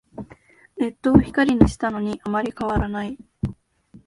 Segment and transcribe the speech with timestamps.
[0.79, 3.19] ネットを光にしたのにあんまり変わらない